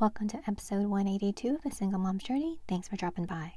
[0.00, 2.58] Welcome to episode 182 of A Single Mom's Journey.
[2.66, 3.56] Thanks for dropping by.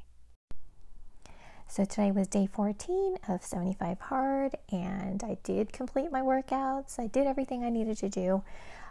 [1.69, 6.99] So, today was day 14 of 75 Hard, and I did complete my workouts.
[6.99, 8.43] I did everything I needed to do.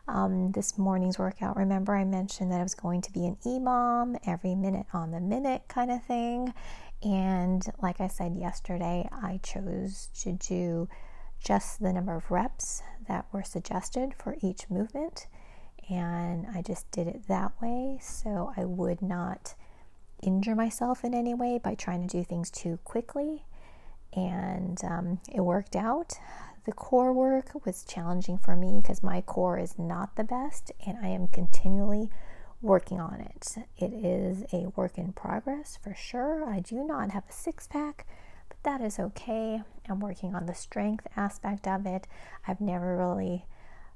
[0.08, 4.16] Um, this morning's workout, remember, I mentioned that I was going to be an EMOM,
[4.26, 6.54] every minute on the minute kind of thing.
[7.02, 10.88] And like I said yesterday, I chose to do
[11.44, 15.26] just the number of reps that were suggested for each movement
[15.88, 19.54] and I just did it that way so I would not
[20.22, 23.44] injure myself in any way by trying to do things too quickly.
[24.14, 26.14] And um, it worked out.
[26.64, 30.96] The core work was challenging for me because my core is not the best, and
[31.02, 32.08] I am continually
[32.60, 33.56] working on it.
[33.76, 36.48] It is a work in progress for sure.
[36.48, 38.06] I do not have a six pack,
[38.48, 39.62] but that is okay.
[39.88, 42.06] I'm working on the strength aspect of it.
[42.46, 43.46] I've never really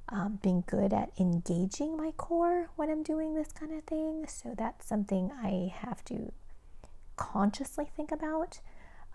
[0.09, 4.27] um, being good at engaging my core when I'm doing this kind of thing.
[4.29, 6.33] So that's something I have to
[7.17, 8.61] consciously think about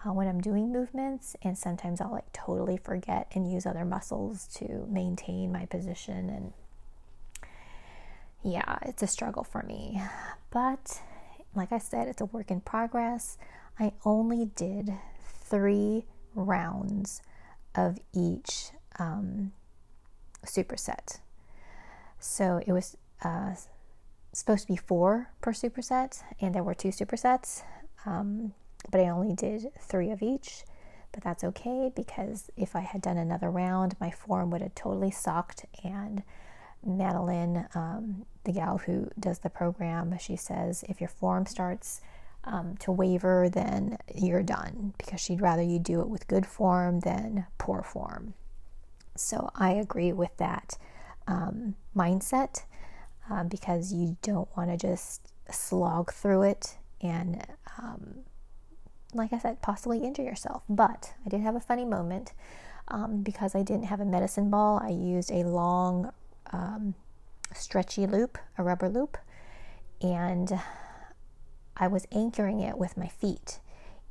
[0.06, 1.36] uh, when I'm doing movements.
[1.42, 6.30] And sometimes I'll like totally forget and use other muscles to maintain my position.
[6.30, 6.54] And
[8.44, 10.02] yeah, it's a struggle for me.
[10.50, 11.02] But
[11.56, 13.38] like I said, it's a work in progress.
[13.80, 14.94] I only did
[15.24, 17.22] three rounds
[17.76, 19.54] of each um,
[20.46, 21.20] superset.
[22.20, 23.56] So it was uh,
[24.34, 27.64] supposed to be four per superset, and there were two supersets,
[28.06, 28.54] um,
[28.90, 30.64] but I only did three of each.
[31.12, 35.12] But that's okay because if I had done another round, my form would have totally
[35.12, 35.66] sucked.
[35.84, 36.24] And
[36.86, 42.02] Madeline, um, the gal who does the program, she says if your form starts
[42.44, 47.02] um, to waver, then you're done because she'd rather you do it with good form
[47.02, 48.34] than poor form.
[49.16, 50.78] So I agree with that
[51.28, 52.64] um, mindset
[53.30, 57.46] uh, because you don't want to just slog through it and,
[57.78, 58.20] um,
[59.14, 60.64] like I said, possibly injure yourself.
[60.70, 62.34] But I did have a funny moment
[62.88, 64.80] um, because I didn't have a medicine ball.
[64.84, 66.12] I used a long,
[66.52, 66.96] um,
[67.54, 69.18] stretchy loop, a rubber loop,
[70.02, 70.60] and
[71.78, 73.60] I was anchoring it with my feet.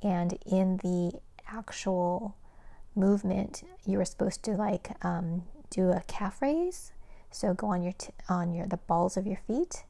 [0.02, 2.36] And in the actual
[2.94, 6.92] movement, you were supposed to like um, do a calf raise.
[7.30, 9.84] So go on your t- on your the balls of your feet,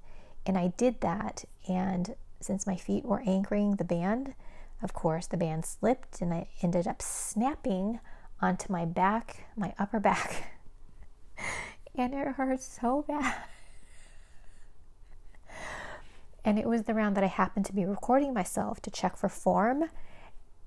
[0.46, 1.44] and I did that.
[1.68, 4.34] And since my feet were anchoring the band,
[4.82, 8.00] of course the band slipped, and I ended up snapping
[8.42, 10.58] onto my back, my upper back,
[11.94, 13.34] and it hurt so bad.
[16.44, 19.28] And it was the round that I happened to be recording myself to check for
[19.28, 19.84] form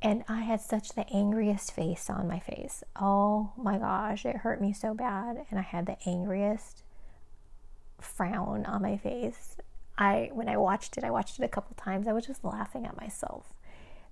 [0.04, 2.84] and I had such the angriest face on my face.
[3.00, 5.46] Oh my gosh, it hurt me so bad.
[5.50, 6.84] And I had the angriest
[8.02, 9.56] frown on my face.
[9.98, 12.08] I when I watched it, I watched it a couple times.
[12.08, 13.54] I was just laughing at myself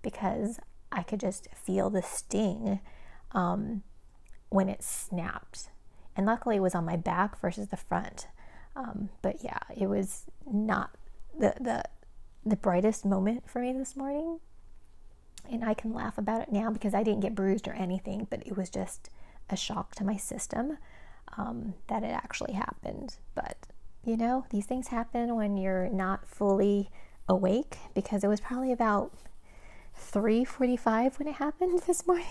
[0.01, 0.61] because
[0.93, 2.79] I could just feel the sting
[3.33, 3.83] um,
[4.47, 5.71] when it snapped.
[6.15, 8.27] And luckily, it was on my back versus the front.
[8.77, 10.91] Um, but yeah, it was not
[11.37, 11.83] the the
[12.45, 14.39] the brightest moment for me this morning
[15.49, 18.45] and I can laugh about it now because I didn't get bruised or anything, but
[18.45, 19.09] it was just
[19.49, 20.77] a shock to my system
[21.37, 23.17] um, that it actually happened.
[23.35, 23.57] But
[24.03, 26.89] you know, these things happen when you're not fully
[27.27, 29.13] awake because it was probably about
[29.97, 32.25] 3:45 when it happened this morning.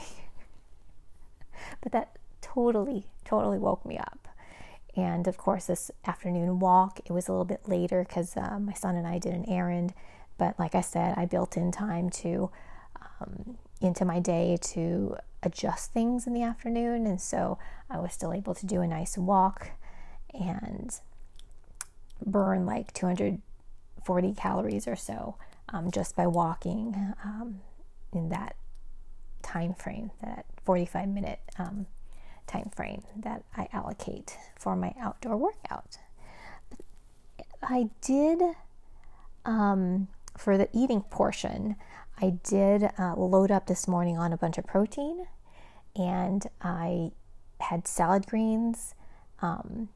[1.80, 4.28] but that totally totally woke me up.
[4.96, 8.72] And of course, this afternoon walk, it was a little bit later because uh, my
[8.72, 9.94] son and I did an errand.
[10.36, 12.50] But like I said, I built in time to
[13.20, 17.06] um, into my day to adjust things in the afternoon.
[17.06, 17.58] And so
[17.88, 19.70] I was still able to do a nice walk
[20.32, 20.98] and
[22.24, 25.36] burn like 240 calories or so
[25.70, 27.60] um, just by walking um,
[28.12, 28.56] in that
[29.42, 31.86] time frame, that 45 minute um,
[32.46, 35.98] time frame that I allocate for my outdoor workout.
[37.62, 38.42] I did
[39.44, 40.08] um,
[40.40, 41.76] for the eating portion.
[42.20, 45.26] I did uh, load up this morning on a bunch of protein
[45.94, 47.12] and I
[47.60, 48.94] had salad greens
[49.42, 49.90] um,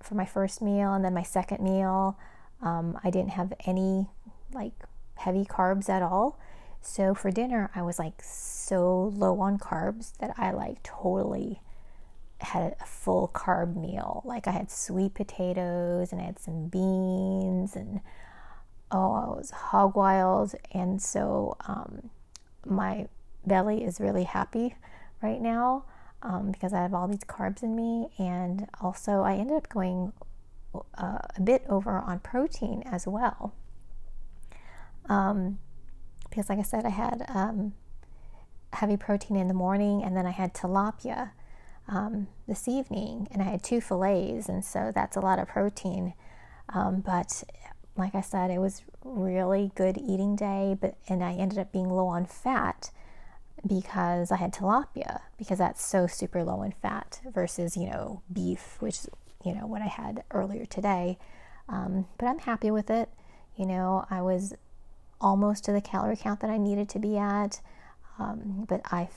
[0.00, 2.16] for my first meal and then my second meal.
[2.62, 4.06] Um, I didn't have any
[4.52, 4.74] like
[5.16, 6.38] heavy carbs at all.
[6.80, 11.60] So for dinner, I was like so low on carbs that I like totally
[12.40, 14.22] had a full carb meal.
[14.24, 18.00] Like I had sweet potatoes and I had some beans and
[18.90, 20.54] oh, I was hog wild.
[20.72, 22.10] And so um,
[22.66, 23.08] my
[23.46, 24.76] belly is really happy
[25.22, 25.84] right now
[26.22, 28.08] um, because I have all these carbs in me.
[28.18, 30.12] And also, I ended up going
[30.74, 33.54] uh, a bit over on protein as well.
[35.08, 35.58] Um,
[36.28, 37.72] because, like I said, I had um,
[38.72, 41.30] heavy protein in the morning and then I had tilapia
[41.88, 46.14] um, this evening and I had two fillets, and so that's a lot of protein.
[46.68, 47.42] Um, but
[47.98, 51.90] like I said, it was really good eating day, but and I ended up being
[51.90, 52.90] low on fat
[53.66, 58.76] because I had tilapia because that's so super low in fat versus you know beef,
[58.80, 59.00] which
[59.44, 61.18] you know what I had earlier today.
[61.68, 63.10] Um, but I'm happy with it.
[63.56, 64.54] You know, I was
[65.20, 67.60] almost to the calorie count that I needed to be at,
[68.18, 69.08] um, but I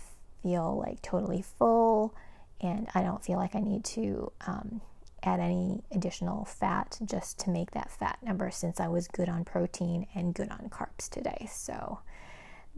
[0.42, 2.16] feel like totally full,
[2.60, 4.82] and I don't feel like I need to um,
[5.24, 9.46] add any additional fat just to make that fat number since I was good on
[9.46, 11.48] protein and good on carbs today.
[11.52, 12.00] So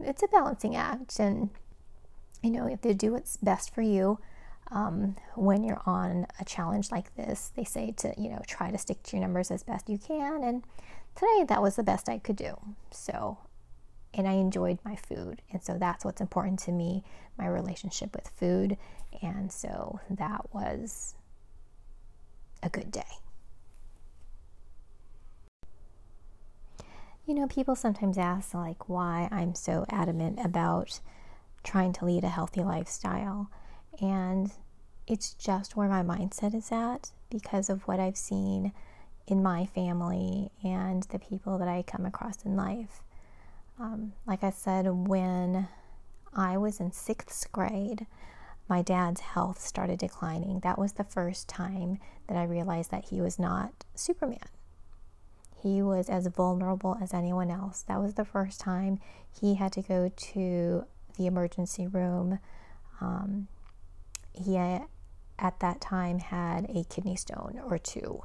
[0.00, 1.50] it's a balancing act, and
[2.42, 4.18] you know, if they do what's best for you.
[4.70, 8.78] Um, when you're on a challenge like this, they say to, you know, try to
[8.78, 10.42] stick to your numbers as best you can.
[10.42, 10.64] And
[11.14, 12.58] today that was the best I could do.
[12.90, 13.38] So,
[14.14, 15.42] and I enjoyed my food.
[15.52, 17.04] And so that's what's important to me
[17.36, 18.78] my relationship with food.
[19.22, 21.14] And so that was
[22.64, 23.02] a good day.
[27.26, 31.00] You know, people sometimes ask, like, why I'm so adamant about
[31.62, 33.50] trying to lead a healthy lifestyle.
[34.00, 34.52] And
[35.06, 38.72] it's just where my mindset is at because of what I've seen
[39.26, 43.02] in my family and the people that I come across in life.
[43.80, 45.68] Um, like I said, when
[46.34, 48.06] I was in sixth grade,
[48.68, 50.60] my dad's health started declining.
[50.60, 54.38] That was the first time that I realized that he was not Superman.
[55.62, 57.82] He was as vulnerable as anyone else.
[57.82, 58.98] That was the first time
[59.40, 60.84] he had to go to
[61.16, 62.38] the emergency room.
[63.00, 63.48] Um,
[64.32, 64.88] he at
[65.60, 68.22] that time had a kidney stone or two.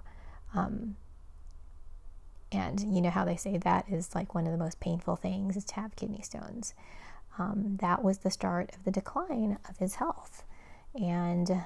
[0.54, 0.96] Um,
[2.52, 5.56] and you know how they say that is like one of the most painful things
[5.56, 6.74] is to have kidney stones.
[7.40, 10.44] Um, that was the start of the decline of his health.
[10.94, 11.64] And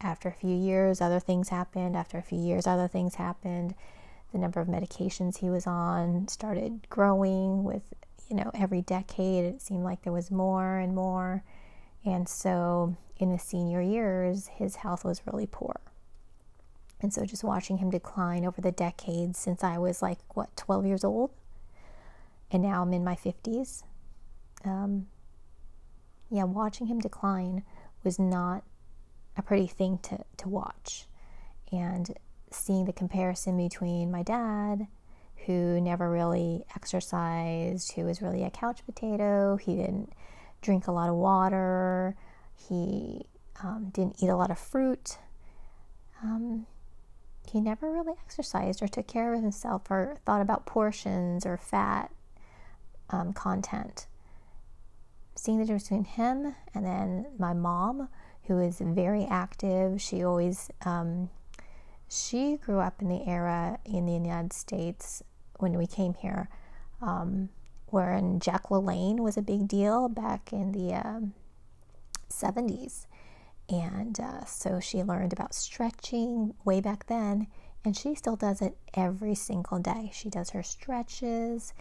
[0.00, 1.94] after a few years, other things happened.
[1.96, 3.74] After a few years, other things happened.
[4.32, 7.82] The number of medications he was on started growing with
[8.28, 11.42] you know, every decade it seemed like there was more and more.
[12.04, 15.80] And so in his senior years, his health was really poor.
[17.00, 20.84] And so just watching him decline over the decades since I was like, what, 12
[20.86, 21.30] years old?
[22.50, 23.82] And now I'm in my 50s.
[24.64, 25.06] Um,
[26.30, 27.62] yeah, watching him decline
[28.04, 28.64] was not
[29.36, 31.06] a pretty thing to, to watch.
[31.72, 32.16] And
[32.50, 34.86] seeing the comparison between my dad
[35.46, 39.56] who never really exercised, who was really a couch potato.
[39.56, 40.12] He didn't
[40.60, 42.16] drink a lot of water.
[42.54, 43.26] He
[43.62, 45.18] um, didn't eat a lot of fruit.
[46.22, 46.66] Um,
[47.50, 52.10] he never really exercised or took care of himself or thought about portions or fat
[53.10, 54.06] um, content.
[55.38, 58.08] Seeing the difference between him and then my mom,
[58.48, 61.30] who is very active, she always um,
[62.08, 65.22] she grew up in the era in the United States
[65.58, 66.48] when we came here,
[67.00, 67.50] um,
[67.86, 71.34] wherein Jack LaLanne was a big deal back in the um,
[72.28, 73.06] 70s.
[73.68, 77.46] And uh, so she learned about stretching way back then,
[77.84, 80.10] and she still does it every single day.
[80.12, 81.74] She does her stretches.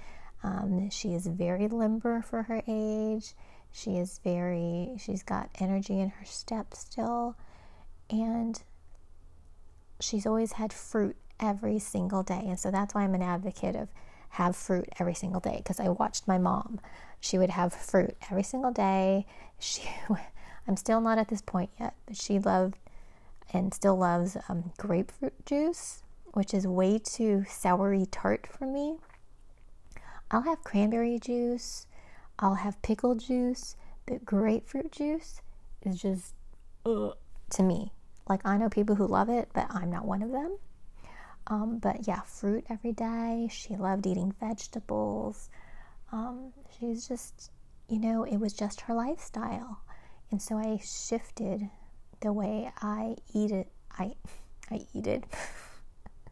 [0.43, 3.33] Um, she is very limber for her age.
[3.71, 7.35] She is very, she's got energy in her step still.
[8.09, 8.61] And
[9.99, 12.43] she's always had fruit every single day.
[12.45, 13.89] And so that's why I'm an advocate of
[14.31, 16.79] have fruit every single day because I watched my mom.
[17.19, 19.25] She would have fruit every single day.
[19.59, 19.81] She,
[20.67, 22.77] I'm still not at this point yet, but she loved
[23.53, 26.03] and still loves um, grapefruit juice,
[26.33, 28.97] which is way too soury tart for me.
[30.29, 31.87] I'll have cranberry juice,
[32.39, 35.41] I'll have pickle juice, but grapefruit juice
[35.83, 36.33] is just
[36.85, 37.15] ugh,
[37.51, 37.91] to me.
[38.27, 40.57] Like I know people who love it, but I'm not one of them.
[41.47, 43.47] Um, but yeah, fruit every day.
[43.49, 45.49] She loved eating vegetables.
[46.11, 47.51] Um, she's just,
[47.87, 49.79] you know, it was just her lifestyle.
[50.29, 51.69] And so I shifted
[52.19, 53.71] the way I eat it.
[53.97, 54.15] I,
[54.71, 55.23] I eat it.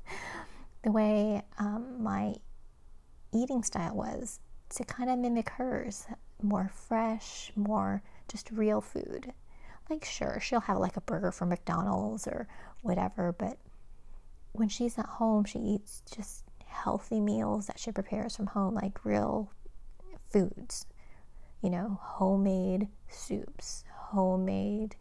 [0.83, 2.35] the way um, my
[3.35, 4.39] eating style was
[4.69, 6.07] to kind of mimic hers
[6.41, 9.33] more fresh, more just real food.
[9.89, 12.47] Like, sure, she'll have like a burger from McDonald's or
[12.81, 13.57] whatever, but
[14.53, 19.05] when she's at home, she eats just healthy meals that she prepares from home, like
[19.05, 19.51] real
[20.31, 20.85] foods,
[21.61, 24.95] you know, homemade soups, homemade,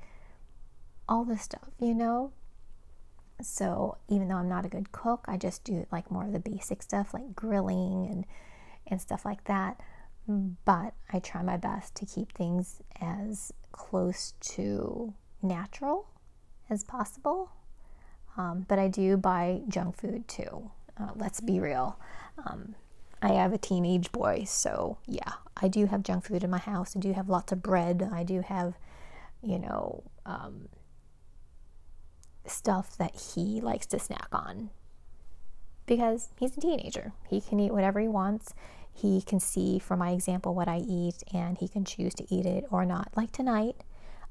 [1.08, 2.32] all this stuff, you know.
[3.40, 6.38] So even though I'm not a good cook, I just do like more of the
[6.38, 8.24] basic stuff like grilling and
[8.86, 9.80] and stuff like that.
[10.26, 15.12] But I try my best to keep things as close to
[15.42, 16.06] natural
[16.70, 17.50] as possible.
[18.36, 20.70] Um, but I do buy junk food too.
[20.98, 21.98] Uh, let's be real.
[22.46, 22.74] Um,
[23.22, 26.96] I have a teenage boy, so yeah, I do have junk food in my house.
[26.96, 28.08] I do have lots of bread.
[28.12, 28.74] I do have,
[29.42, 30.68] you know, um,
[32.46, 34.70] stuff that he likes to snack on
[35.86, 37.12] because he's a teenager.
[37.28, 38.54] He can eat whatever he wants.
[38.92, 42.46] He can see from my example what I eat and he can choose to eat
[42.46, 43.08] it or not.
[43.16, 43.76] Like tonight,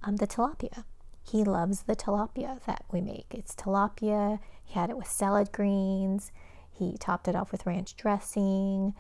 [0.04, 0.86] um, the tilapia.
[1.22, 3.28] He loves the tilapia that we make.
[3.32, 4.40] It's tilapia.
[4.64, 6.32] He had it with salad greens.
[6.70, 8.94] He topped it off with ranch dressing.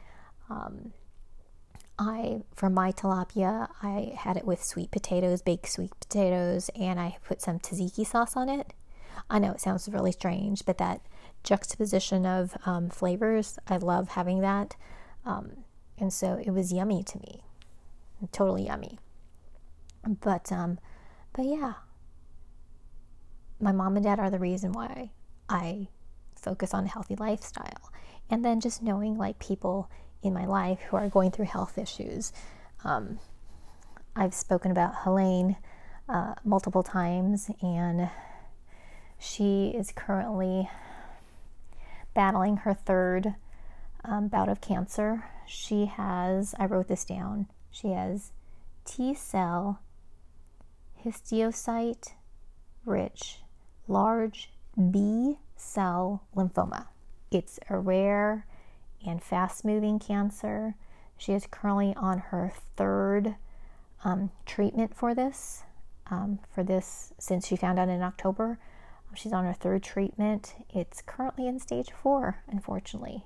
[0.50, 0.94] Um,
[2.00, 7.18] I, for my tilapia, I had it with sweet potatoes, baked sweet potatoes, and I
[7.24, 8.74] put some tzatziki sauce on it.
[9.30, 11.02] I know it sounds really strange, but that
[11.44, 14.76] juxtaposition of um, flavors, I love having that.
[15.26, 15.64] Um,
[15.98, 17.44] and so it was yummy to me,
[18.32, 19.00] totally yummy.
[20.22, 20.80] But, um,
[21.36, 21.74] but yeah,
[23.60, 25.12] my mom and dad are the reason why
[25.48, 25.88] I
[26.36, 27.92] focus on a healthy lifestyle.
[28.30, 29.90] And then just knowing like people
[30.22, 32.34] in my life who are going through health issues.
[32.84, 33.20] Um,
[34.16, 35.58] I've spoken about Helene
[36.08, 38.10] uh, multiple times, and
[39.24, 40.70] she is currently
[42.14, 43.36] battling her third
[44.04, 45.24] um, bout of cancer.
[45.48, 48.32] She has, I wrote this down, she has
[48.86, 49.80] T cell
[51.04, 52.14] histiocyte
[52.86, 53.40] rich
[53.88, 54.52] large
[54.92, 56.88] B cell lymphoma.
[57.32, 58.46] It's a rare
[59.06, 60.76] and fast moving cancer.
[61.18, 63.36] She is currently on her third
[64.04, 65.64] um, treatment for this.
[66.12, 68.60] Um, for this, since she found out in October,
[69.16, 70.56] she's on her third treatment.
[70.70, 73.26] It's currently in stage four, unfortunately,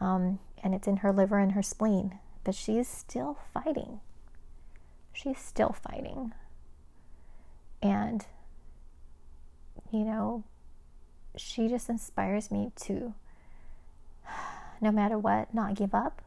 [0.00, 2.18] um, and it's in her liver and her spleen.
[2.44, 4.00] But she's still fighting.
[5.12, 6.32] She's still fighting.
[7.82, 8.26] And,
[9.90, 10.44] you know,
[11.36, 13.14] she just inspires me to,
[14.80, 16.22] no matter what, not give up.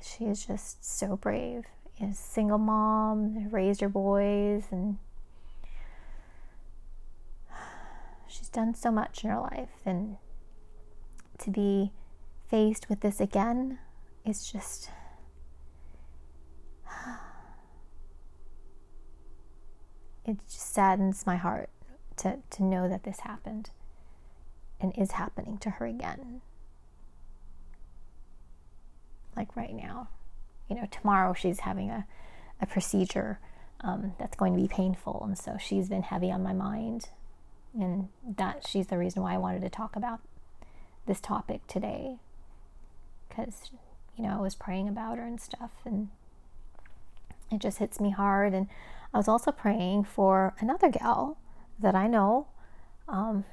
[0.00, 1.64] She is just so brave.
[2.10, 4.98] Single mom, raised her boys, and
[8.26, 9.70] she's done so much in her life.
[9.86, 10.16] And
[11.38, 11.92] to be
[12.48, 13.78] faced with this again
[14.24, 14.90] is just
[20.26, 21.70] it just saddens my heart
[22.16, 23.70] to, to know that this happened
[24.80, 26.40] and is happening to her again.
[29.36, 30.08] Like right now.
[30.72, 32.06] You know, tomorrow she's having a,
[32.58, 33.38] a procedure
[33.82, 37.10] um, that's going to be painful, and so she's been heavy on my mind.
[37.78, 40.20] And that she's the reason why I wanted to talk about
[41.06, 42.16] this topic today.
[43.28, 43.70] Because,
[44.16, 46.08] you know, I was praying about her and stuff, and
[47.50, 48.54] it just hits me hard.
[48.54, 48.68] And
[49.12, 51.36] I was also praying for another gal
[51.78, 52.46] that I know.
[53.08, 53.44] Um,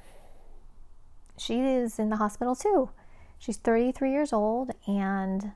[1.36, 2.90] she is in the hospital too.
[3.38, 5.52] She's 33 years old and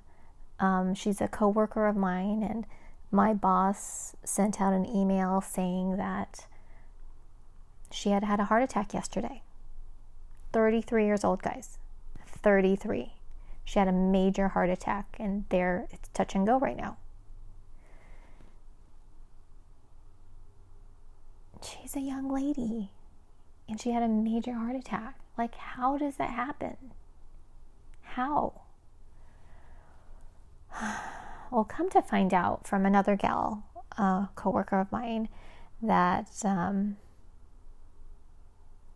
[0.61, 2.43] um, she's a coworker of mine.
[2.43, 2.67] And
[3.11, 6.47] my boss sent out an email saying that
[7.91, 9.43] she had had a heart attack yesterday.
[10.53, 11.79] 33 years old, guys.
[12.27, 13.13] 33.
[13.65, 16.99] She had a major heart attack, and there it's touch and go right now.
[21.65, 22.91] she's a young lady
[23.69, 25.17] and she had a major heart attack.
[25.37, 26.77] Like, how does that happen?
[28.03, 28.61] How?
[31.50, 33.62] Well, come to find out from another gal,
[33.97, 35.28] a coworker of mine,
[35.81, 36.97] that um,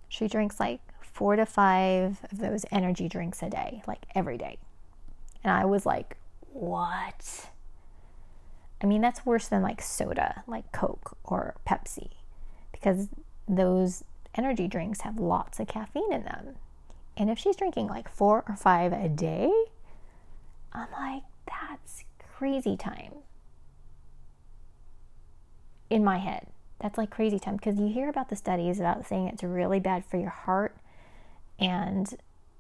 [0.09, 4.59] she drinks like four to five of those energy drinks a day, like every day.
[5.45, 6.17] And I was like,
[6.53, 7.49] what?
[8.83, 12.11] I mean, that's worse than like soda, like Coke or Pepsi
[12.79, 13.09] because
[13.49, 14.05] those
[14.35, 16.57] energy drinks have lots of caffeine in them.
[17.17, 19.51] And if she's drinking like four or five a day,
[20.73, 22.05] I'm like, that's
[22.37, 23.15] crazy time.
[25.91, 26.47] In my head,
[26.81, 30.05] that's like crazy time because you hear about the studies about saying it's really bad
[30.05, 30.77] for your heart.
[31.59, 32.15] And,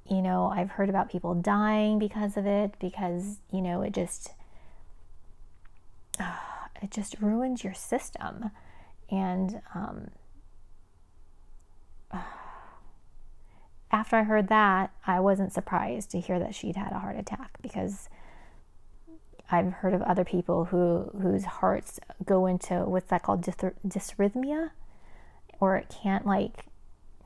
[0.08, 4.32] you know, I've heard about people dying because of it because, you know, it just,
[6.18, 6.36] uh,
[6.82, 8.50] it just ruins your system.
[9.10, 10.10] And um,
[13.90, 17.58] after I heard that, I wasn't surprised to hear that she'd had a heart attack
[17.62, 18.08] because
[19.50, 24.70] I've heard of other people who whose hearts go into what's that called dysrhythmia,
[25.60, 26.66] or it can't like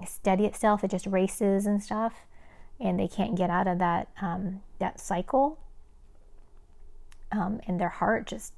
[0.07, 2.27] steady itself; it just races and stuff,
[2.79, 5.59] and they can't get out of that um, that cycle.
[7.33, 8.53] Um, and their heart just,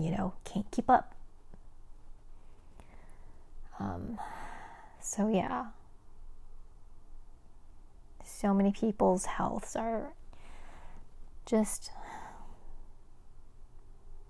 [0.00, 1.14] you know, can't keep up.
[3.78, 4.18] Um,
[5.00, 5.66] so yeah,
[8.24, 10.14] so many people's healths are
[11.44, 11.90] just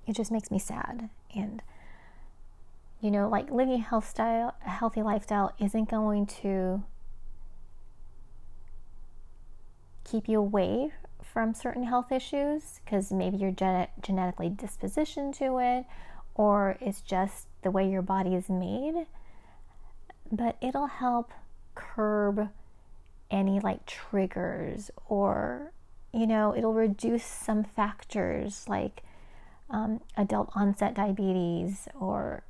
[0.06, 1.08] it just makes me sad.
[1.34, 1.62] And
[3.00, 6.82] you know like living a health style a healthy lifestyle isn't going to
[10.04, 10.92] keep you away
[11.22, 15.84] from certain health issues because maybe you're gen- genetically dispositioned to it
[16.34, 19.06] or it's just the way your body is made.
[20.30, 21.30] But it'll help
[21.74, 22.50] curb
[23.30, 25.72] any like triggers or
[26.12, 29.02] you know it'll reduce some factors like
[29.72, 32.44] um, adult onset diabetes or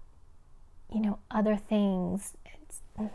[0.92, 2.36] you know other things.
[2.44, 2.80] It's,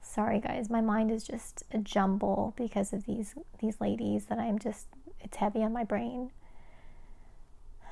[0.00, 4.58] sorry guys my mind is just a jumble because of these these ladies that i'm
[4.58, 4.86] just
[5.20, 6.30] it's heavy on my brain.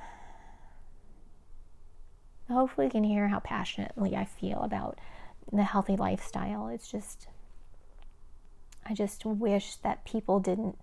[2.49, 4.97] Hopefully you can hear how passionately i feel about
[5.51, 6.67] the healthy lifestyle.
[6.67, 7.27] It's just
[8.85, 10.77] i just wish that people didn't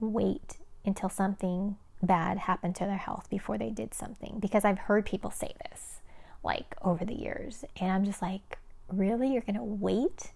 [0.00, 5.04] wait until something bad happened to their health before they did something because I've heard
[5.04, 6.00] people say this
[6.42, 9.32] like over the years and I'm just like really?
[9.32, 10.32] You're going to wait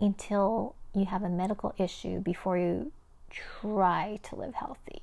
[0.00, 2.90] until you have a medical issue before you
[3.30, 5.02] try to live healthy?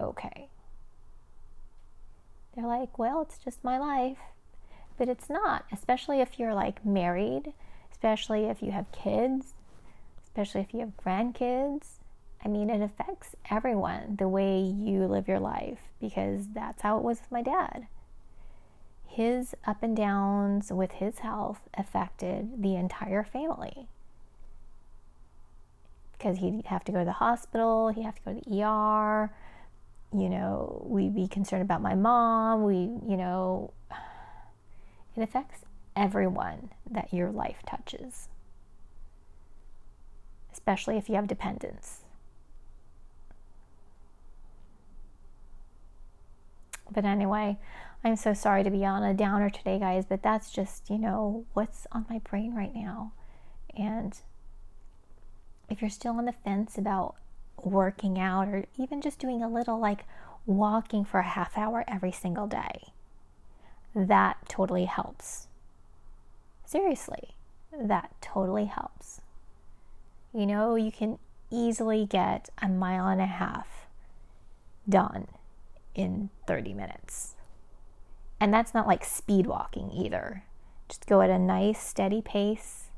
[0.00, 0.48] Okay.
[2.54, 4.18] They're like well it's just my life.
[4.96, 7.52] But it's not especially if you're like married
[7.90, 9.54] especially if you have kids
[10.24, 11.98] especially if you have grandkids
[12.44, 17.02] I mean, it affects everyone the way you live your life because that's how it
[17.02, 17.86] was with my dad.
[19.06, 23.88] His up and downs with his health affected the entire family
[26.12, 29.32] because he'd have to go to the hospital, he'd have to go to the ER.
[30.12, 32.64] You know, we'd be concerned about my mom.
[32.64, 33.72] We, you know,
[35.16, 35.60] it affects
[35.96, 38.28] everyone that your life touches,
[40.52, 42.03] especially if you have dependents.
[46.94, 47.58] But anyway,
[48.04, 51.44] I'm so sorry to be on a downer today, guys, but that's just, you know,
[51.54, 53.12] what's on my brain right now.
[53.76, 54.16] And
[55.68, 57.16] if you're still on the fence about
[57.62, 60.04] working out or even just doing a little like
[60.46, 62.92] walking for a half hour every single day,
[63.94, 65.48] that totally helps.
[66.64, 67.34] Seriously,
[67.72, 69.20] that totally helps.
[70.32, 71.18] You know, you can
[71.50, 73.86] easily get a mile and a half
[74.88, 75.28] done
[75.94, 77.34] in 30 minutes.
[78.40, 80.44] And that's not like speed walking either.
[80.88, 82.90] Just go at a nice, steady pace.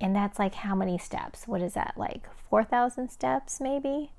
[0.00, 1.46] And that's like how many steps?
[1.46, 1.94] What is that?
[1.96, 4.12] Like 4,000 steps, maybe?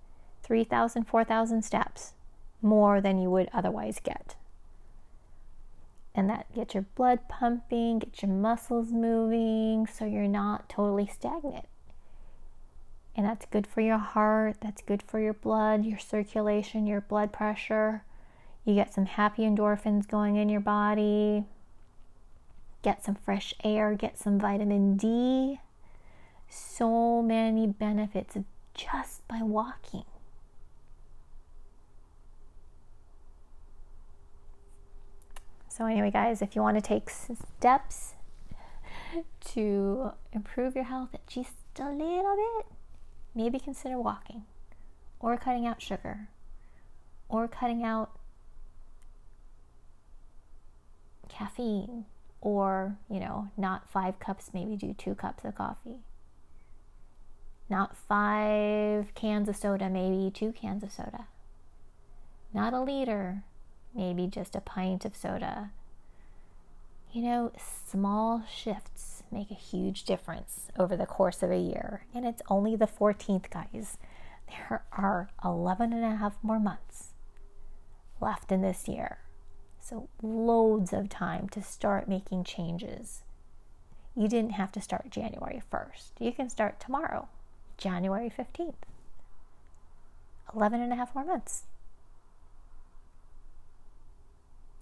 [0.44, 2.14] 3,000, 4,000 steps
[2.62, 4.36] more than you would otherwise get.
[6.14, 11.66] And that gets your blood pumping, get your muscles moving so you're not totally stagnant.
[13.20, 17.34] And that's good for your heart, that's good for your blood, your circulation, your blood
[17.34, 18.06] pressure.
[18.64, 21.44] You get some happy endorphins going in your body.
[22.82, 25.60] Get some fresh air, get some vitamin D.
[26.48, 28.38] So many benefits
[28.74, 30.06] just by walking.
[35.68, 38.14] So, anyway, guys, if you want to take steps
[39.48, 41.52] to improve your health just
[41.82, 42.79] a little bit,
[43.36, 44.44] maybe consider walking
[45.20, 46.30] or cutting out sugar
[47.28, 48.12] or cutting out
[51.28, 52.06] caffeine
[52.42, 56.00] or, you know, not five cups, maybe do two cups of coffee.
[57.70, 61.28] Not five cans of soda, maybe two cans of soda.
[62.54, 63.44] Not a liter,
[63.94, 65.72] maybe just a pint of soda.
[67.12, 72.06] You know, small shifts make a huge difference over the course of a year.
[72.14, 73.98] And it's only the 14th, guys.
[74.48, 77.14] There are 11 and a half more months
[78.22, 79.20] left in this year.
[79.80, 83.24] So, loads of time to start making changes.
[84.16, 86.12] You didn't have to start January 1st.
[86.20, 87.30] You can start tomorrow,
[87.78, 88.74] January 15th.
[90.54, 91.64] 11 and a half more months.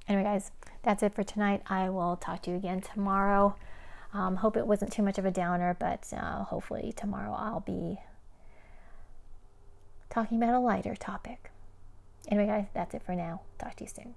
[0.08, 0.52] Anyway, guys,
[0.84, 1.62] that's it for tonight.
[1.68, 3.56] I will talk to you again tomorrow.
[4.13, 8.00] Um, hope it wasn't too much of a downer, but uh, hopefully tomorrow I'll be
[10.10, 11.52] talking about a lighter topic.
[12.30, 13.41] Anyway, guys, that's it for now.
[13.60, 14.15] Talk to you soon.